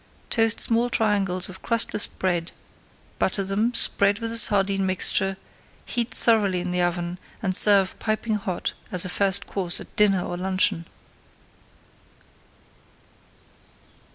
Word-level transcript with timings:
Toast 0.31 0.59
small 0.59 0.89
triangles 0.89 1.47
of 1.47 1.61
crustless 1.61 2.07
bread, 2.07 2.51
butter 3.19 3.43
them, 3.43 3.71
spread 3.75 4.17
with 4.17 4.31
the 4.31 4.37
sardine 4.39 4.83
mixture, 4.83 5.37
heat 5.85 6.09
thoroughly 6.09 6.59
in 6.59 6.71
the 6.71 6.81
oven, 6.81 7.19
and 7.43 7.55
serve 7.55 7.99
piping 7.99 8.33
hot 8.33 8.73
as 8.91 9.05
a 9.05 9.09
first 9.09 9.45
course 9.45 9.79
at 9.79 9.95
dinner 9.95 10.23
or 10.23 10.37
luncheon. 10.37 10.87